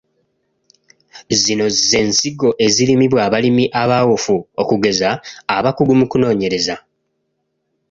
Zino 1.41 1.65
ze 1.87 1.99
nsigo 2.09 2.49
ezirimibwa 2.65 3.19
abalimi 3.27 3.65
abaawufu 3.81 4.35
okugeza 4.61 5.09
abakugu 5.55 5.93
mu 5.99 6.05
kunoonyereza. 6.11 6.75